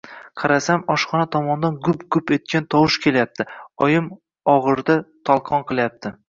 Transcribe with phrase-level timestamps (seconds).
[0.43, 3.47] Qarasam, oshxona tomondan gup-gup etgan tovush kelyapti—
[3.89, 4.09] oyim
[4.55, 4.97] o‘g‘irda
[5.31, 6.15] tolqon qilyapti.